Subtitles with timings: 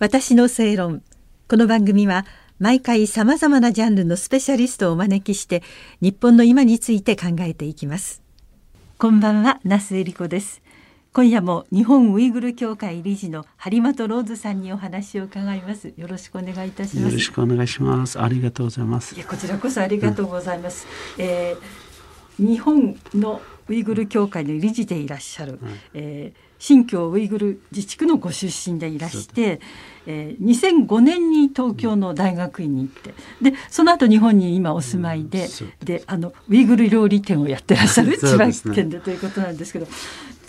[0.00, 1.02] 私の正論。
[1.48, 2.26] この番組は
[2.58, 5.62] 毎回さまざまなジャンルのスペシャリストをお招きして
[6.00, 8.20] 日本の今について考えていきます。
[8.98, 10.62] こんばんは那須恵理子です。
[11.12, 15.94] 今夜も日本ウイグル協会理事の張本ローズさんにお話を伺います。
[15.96, 17.06] よろしくお願いいたします。
[17.06, 18.20] よろしくお願いします。
[18.20, 19.14] ありがとうございます。
[19.14, 29.60] いやこちらこそありがとうございます、うん、えー、日本のウイグル協会の理事でいらっしゃる、うん、えー新疆ウイグル自治区のご出身でいらして、
[30.06, 33.12] えー、2005年に東京の大学院に行って
[33.42, 39.86] でその後日本に今お住まいでうん、であのウイグル料理店をやってらっしゃる千葉県でということなんですけど。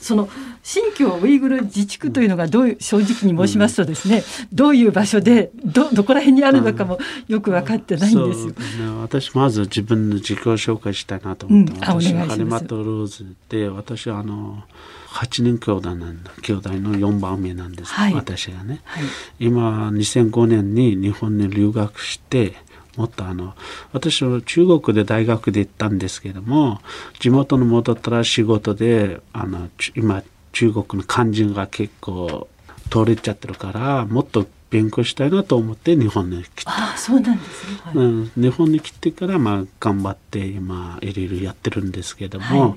[0.05, 0.29] その
[0.61, 8.49] 新疆ウイグル自治区というのがどういう正直に申しますとですね、うん、どういう場所でどどこら辺にあるのかもよく分かってないんですよ。
[8.49, 8.55] ね、
[9.01, 14.61] 私まず自分の自己紹介したいなと思って、うん、私はハリマトローズで私はあの
[15.07, 16.31] 8人兄弟なんだ。
[16.43, 19.03] 兄弟の4番目なんです、はい、私がね、はい、
[19.39, 22.53] 今2005年に日本に留学して
[22.95, 23.53] もっとあの
[23.91, 26.79] 私は中国で大学で行ったんですけども
[27.19, 32.47] 地元に戻ったら仕事であの今中国の漢字が結構
[32.89, 34.45] 通れちゃってるからもっと
[34.75, 42.75] 勉強したいなと思って日本に来てあそうなんですね、はい、うん、日本に来てからまあ頑張って今いろいろやってるんですけども、は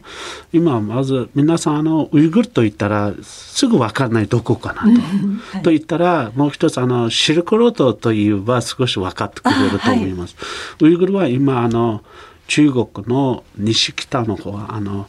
[0.52, 4.88] い、今まず皆さんあのウイグルと言ったらすぐ分からないどこかなと。
[4.88, 10.36] はい、と言ったらもう一つあのシルクロードといえば少し分かってくれると思います。
[10.80, 12.04] ウイグルは今あの
[12.46, 15.08] 中国の西北の方はあの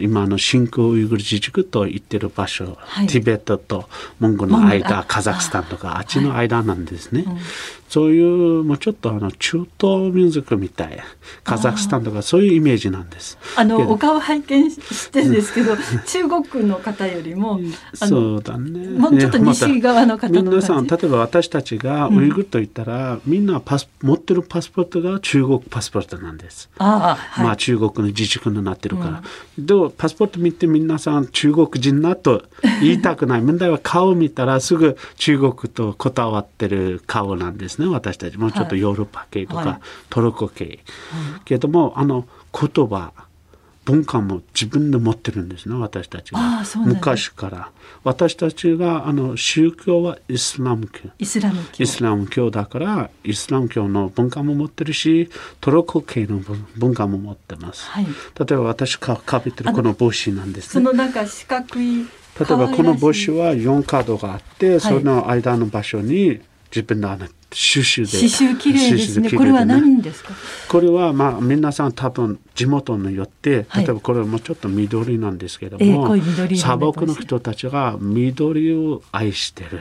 [0.00, 7.40] 今の新興ウイグル自治区と言ってる場所、はい、ティベットとモンゴルの間カザフスタンとかあっちの間なんですね、はいうん、
[7.88, 10.98] そういうもうちょっとあの中東民族みたい
[11.44, 13.38] カザフスタンとかそういうイメージなんです。
[13.56, 17.60] あのお顔拝見してですけど、中国の方よりも
[17.94, 18.98] そうだね。
[18.98, 26.68] もうちょっと西側の方の皆さん例えば私たちがウイグルと言ったら、うん、みんなパス持ってるパスポートが中国パスポートなんです。
[26.78, 32.42] あ、はい、まあ中国の自治区になってるから、うんどうパスポート見て皆さん中国人なと
[32.80, 33.42] 言いたくない。
[33.42, 37.86] 問題は顔を見たらすぐ中国とこだわってる顔なんですね。
[37.86, 40.78] 私たちもうちょっとヨーロッパ系とか、はい、トルコ系、はい、
[41.44, 42.26] けどもあの
[42.58, 43.12] 言葉
[43.88, 47.70] 文化も自分で持ってるんですね私たちが昔から。
[48.04, 51.08] 私たちがあの宗教はイスラム教。
[51.18, 51.84] イスラム教。
[51.84, 55.30] イスラム教だからイスラム教の文化も持ってるし
[55.62, 56.40] トルコ系の
[56.76, 58.10] 文化も持ってます、はい、例
[58.50, 60.70] えば私がかぶってるこの帽子なんですね。
[60.72, 62.06] そのなんか四角い例
[62.40, 66.40] えばこの帽子は4カードがあって、はい、その間の場所に
[66.70, 68.18] 自分のあの刺繍で。
[68.28, 69.30] 刺繍綺麗ですね。
[69.30, 70.34] これは何ですか？
[70.68, 79.80] これはまあ皆さん多分地元によって例えばこれもちょっと緑なんですけども、えー、砂漠の人たちが緑を愛してる。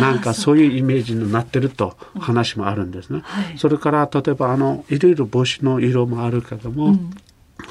[0.00, 7.10] なんかそういうイメージになってると話もあるんですね、はい、それから例えばあのいろいろ帽子の色もあるけども、うん。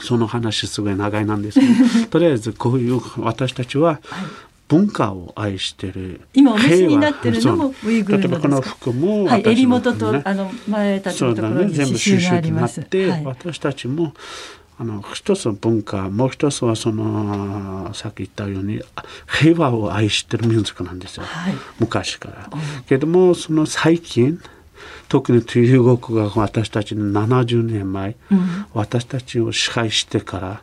[0.02, 1.74] その話すごい長いなんですけど
[2.10, 4.02] とりあえずこういう私たちは
[4.68, 12.82] 文化を愛してる今お召しになってるのもウイグルのこの服も、はい、襟元とあの前たちのところに刺繍があります。
[12.82, 14.14] ね、はい、私たちも
[14.78, 18.82] あの一つの文化もう一つはそのさっき言ったように
[19.28, 22.50] 平和を愛してる民族なんですよ、はい、昔から。
[22.88, 24.42] けどもその最近
[25.08, 30.62] 特に中国が私たちの70年前、うん、私たちを支配してから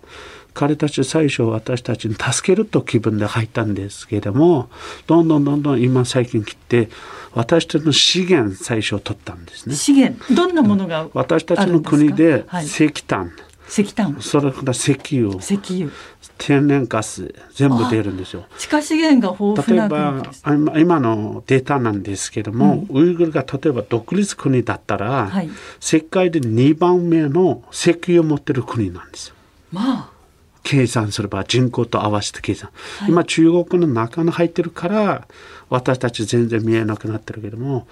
[0.55, 4.69] 彼たち最初私たちに助けると気分で入ったんですけれども
[5.07, 6.89] どんどんどんどん今最近来て
[7.35, 9.75] 私たちの資源最初取ったんですね。
[9.75, 13.31] 資源どんなものが私たちの国で石炭、はい、
[13.69, 14.17] 石炭。
[14.21, 15.39] それから石油。
[15.39, 15.91] 石油。
[16.37, 18.45] 天然ガス全部出るんですよ。
[18.59, 25.49] 地下資源が豊富な例えば今のデータなんですけども、うん、ウイグルが例えば独立国だったら、はい、
[25.81, 29.35] 世界で2番目の石油を持ってる国なんですよ。
[29.71, 30.22] まあ
[30.63, 35.27] 計算すれば人口と合わせて計算、はい、今中国の中に入ってるから
[35.69, 37.87] 私たち全然見えなくなってるけども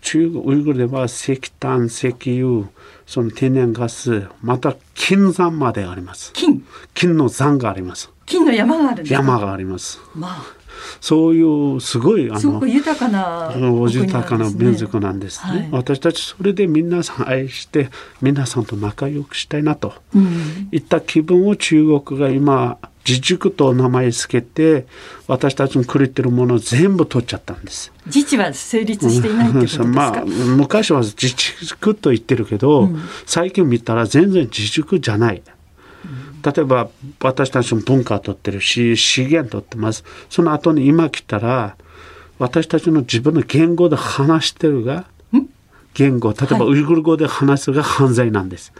[0.00, 2.68] 中国ウイグルでは石炭石油
[3.06, 6.32] その天然ガスまた金山まであります。
[6.34, 6.64] 金。
[6.94, 8.10] 金の山があります。
[8.26, 9.98] 金の山がある山があります。
[10.14, 10.57] まあ
[11.00, 11.42] そうい
[11.76, 13.52] うすごいあの豊かな、
[13.90, 17.90] 豊かな民族なんですね、はい、私たちそれで皆さん愛して
[18.20, 22.78] 皆さんと仲良くしたいなと、うん、いった気分を中国が今
[23.08, 24.86] 自粛と名前つけて
[25.26, 27.90] 私たちのくれてるものを全部取っちゃったんです。
[28.04, 35.42] 自治は成立していないってことですか、まあ、昔は自粛と言ってるけど、うん、最近見たら全然自粛じゃない
[36.44, 36.88] 例えば
[37.20, 41.76] 私たちも文化を取ってるし資源取ってますその後に今来たら
[42.38, 45.06] 私たちの自分の言語で話してるが
[45.94, 48.72] 言語例えばウイグル語で話すが犯罪なんです。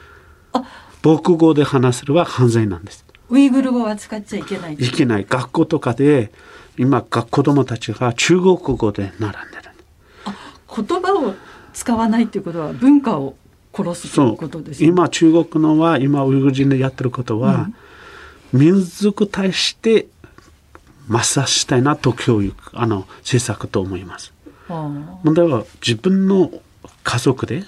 [1.03, 3.05] 母国語で話するは犯罪なんです。
[3.29, 4.75] ウイグル語は使っちゃいけない。
[4.75, 6.31] いけない学校とかで
[6.77, 9.69] 今子供たちが中国語で並んでる。
[10.85, 11.35] 言葉を
[11.73, 13.35] 使わないっていうことは文化を
[13.73, 17.69] 殺すということです、ね、今中国のは今ウイグル人でやってることは、
[18.53, 20.07] うん、民族対して
[21.09, 24.33] 抹殺したいなと教育あの政策と思います。
[24.69, 26.51] 問題は自分の
[27.03, 27.65] 家族で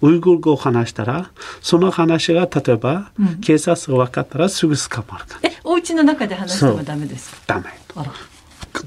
[0.00, 1.24] ウイグル語を話したら、はい、
[1.60, 7.54] その話が例えば、うん、警察が分かったらすぐ捕まるかえお家の中で話してもダメですか？
[7.54, 7.70] ダメ。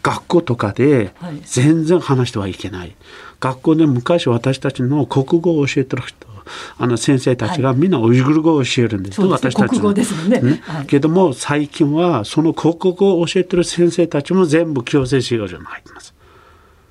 [0.01, 1.13] 学校とかで
[1.44, 2.95] 全然話してはいけない、はい、
[3.41, 6.28] 学校で昔私たちの国語を教えてる人
[6.77, 16.13] あの先生たちがみんなウイグル語を教えるんです、はい、私たち国語ですね、ねはい、けども最近はその国語を教えてる先生たちも全部強制使用所に入ってます。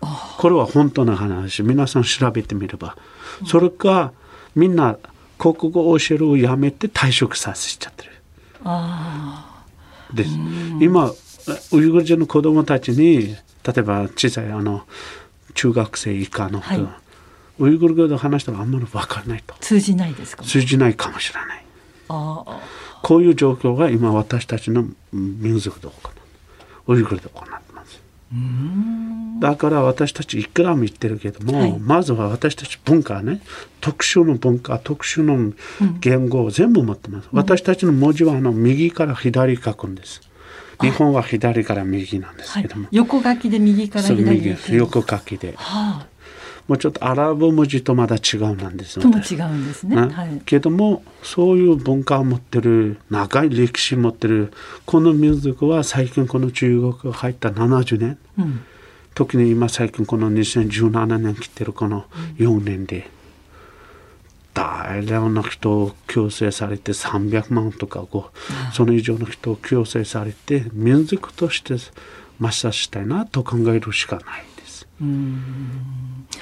[0.01, 1.63] これは本当の話。
[1.63, 2.97] 皆さん調べてみれば、
[3.47, 4.13] それか
[4.55, 4.97] みんな
[5.39, 8.13] 国語を教えるをやめて退職させちゃってる。
[10.15, 10.31] です。
[10.81, 11.11] 今
[11.73, 14.83] ウイグル人の子供たちに例えば小さいあの
[15.55, 16.89] 中学生以下の人、はい、
[17.59, 19.55] ウイグル語で話したらあんまり分からないと。
[19.61, 20.45] 通じないですか？
[20.45, 21.65] 通じないかもしれない。
[22.09, 25.93] こういう状況が今私たちの民族で行
[26.87, 26.95] う。
[26.95, 28.01] ウイグルで行ってます。
[29.41, 33.41] だから私たちいくらも言ってるけども、はい、まずは私たち文化ね
[33.81, 35.53] 特殊の文化特殊の
[36.01, 40.21] 言語を全部持ってます、うん、私たちの文字はあの右から左書くんです。
[40.81, 46.07] 日本は左から右なんですけども、はい、横書きで右から左横書きで、はあ、
[46.69, 54.53] もうちょっとアラブ文字とまだ違うなんですとも違うんですね、はい、けどもそういう文化を持ってる長い歴史を持ってる
[54.85, 58.61] この民族は最近この中国が入った70年、うん、
[59.15, 62.05] 特に今最近この2017年来てるこの
[62.37, 63.11] 4年で、
[64.53, 68.05] 大量の人を強制されて300万とか
[68.73, 71.75] その以上の人を強制されて民族として
[72.41, 74.58] 抹殺したいなと考えるしかない。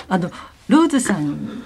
[0.09, 0.31] あの
[0.69, 1.63] ローズさん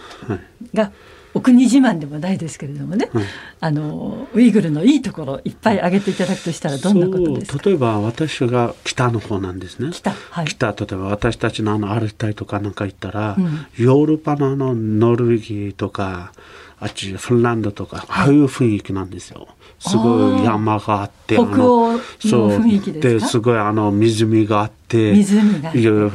[0.75, 0.93] が
[1.33, 3.25] お国自慢でもないですけれどもね、はい、
[3.61, 7.63] あのウイグルのいいところいっぱい挙げていただくとしたらどんなことですか？
[7.65, 9.91] 例えば私が北の方なんですね。
[9.93, 16.33] 北,、はい、北例えば私たちのあのアルタイとかなんか行ったら、うん、ヨーロッパのあのノルウェーとか
[16.81, 19.49] あっちフィンランドとか、ああいう雰囲気なんですよ。
[19.79, 26.11] すごい山があって北欧の雰囲気ですすごいあの湖があって湖がゆ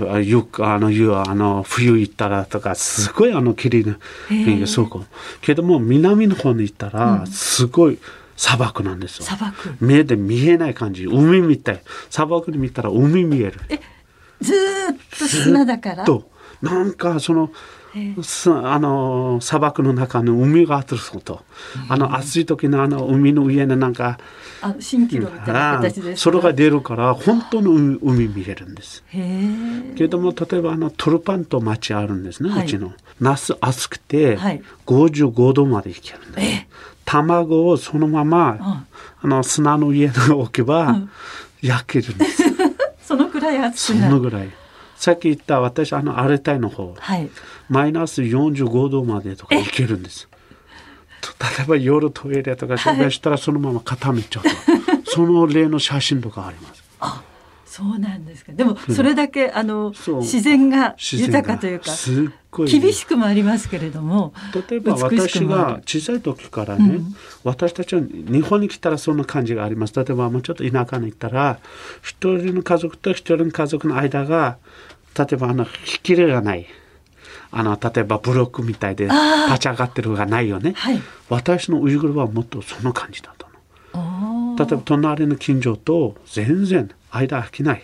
[0.59, 3.97] あのゆあの冬行ったらとかすごいあの綺麗な
[4.29, 5.03] 雰囲気そこ
[5.41, 7.97] けども南の方に行ったらすごい
[8.37, 9.75] 砂漠なんですよ、砂漠。
[9.79, 11.05] 目で見えない感じ。
[11.05, 11.81] 海みたい。
[12.09, 13.59] 砂漠に見たら海見える。
[13.69, 13.79] え
[14.41, 16.03] ずっと砂だから？
[16.03, 16.29] と。
[16.61, 17.49] なんかその
[17.95, 21.43] あの砂漠の中の海があること、
[21.87, 24.19] あの暑い時のあの海の上のなんか
[24.61, 29.03] あ蜃気楼みたいな形ですそれが出るから本当の海見れるんです。
[29.95, 32.93] けども例えばあのトルパンと町あるんですね、はい、うちの。
[33.21, 34.37] 夏暑くて
[34.85, 36.67] 55度までいけるんです。
[37.05, 38.85] 卵をそのまま、
[39.21, 41.01] あの砂の上に置けば
[41.61, 42.43] 焼けるんです。
[43.05, 44.49] そのくらい暑くそのぐらい。
[44.95, 47.29] さっき言った私あのアレタイの方、はい、
[47.69, 50.27] マイナス45度までとかいけるんです。
[51.57, 56.84] 例えば夜トイレとか紹介したらそのまま固めちゃうと、はい、その例の写真とかあります。
[57.75, 58.53] あそうなんですか。
[58.53, 62.67] でもそれだけ、あの自然が豊かというかすっごい。
[62.69, 64.33] 厳しくもありますけれども
[64.69, 69.93] 例えば私が小さい時からね、うん、私たちは日本に来たらそんな感じがあります。
[69.95, 71.59] 例えばもうちょっと田舎に行ったら
[72.01, 74.57] 一人の家族と一人の家族の間が
[75.17, 75.69] 例えばあの引
[76.03, 76.65] きれがない。
[77.51, 83.47] あの例えばブロックみたいで立ち上がってるがないよね、はい、私のウイグルはもっとその感じだった
[83.97, 84.55] の。
[84.57, 87.83] 例えば隣の近所と全然間空きない。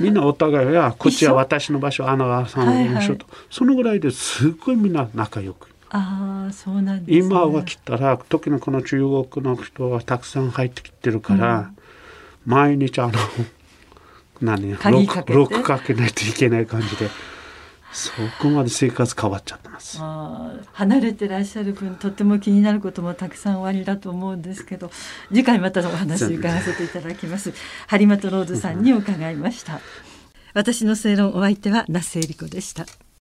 [0.00, 5.68] みんなお互いは こっちは私の場所あのさんの場所と、はいはい、そのぐらいですっごいみんな仲良く。
[5.92, 13.12] あそうなんです、ね、今は来たら特にこの中国の人はたくさん入ってきてるから、うん、毎日あの
[14.40, 17.10] 何ロックロックかけないといけない感じで
[17.92, 19.98] そこまで生活変わっちゃってます。
[20.72, 24.90] 離れてらっしゃる分とても気になることもたくさんおありだと思うんですけど
[25.28, 27.52] 次回またお話伺わせていただきます。
[27.88, 29.80] 張本ローズさんに伺いました。
[30.54, 32.84] 私の正論お相手は那須恵理子でした